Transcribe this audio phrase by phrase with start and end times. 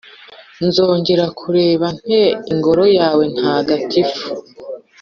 [0.67, 4.27] nzongera kureba nte ingoro yawe ntagatifu?’